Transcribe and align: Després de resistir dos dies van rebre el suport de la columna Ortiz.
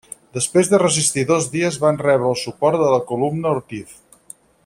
Després 0.35 0.69
de 0.71 0.77
resistir 0.83 1.25
dos 1.31 1.49
dies 1.57 1.77
van 1.83 2.01
rebre 2.07 2.29
el 2.31 2.39
suport 2.45 2.83
de 2.85 2.89
la 2.95 3.01
columna 3.13 3.53
Ortiz. 3.59 3.95